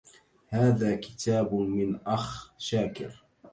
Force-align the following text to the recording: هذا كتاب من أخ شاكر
هذا 0.47 0.95
كتاب 0.95 1.53
من 1.55 1.95
أخ 2.05 2.53
شاكر 2.57 3.23